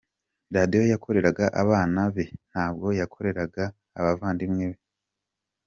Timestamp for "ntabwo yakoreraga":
2.49-3.63